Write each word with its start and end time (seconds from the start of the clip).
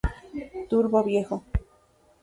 Turbio 0.69 1.03
Viejo 1.05 1.43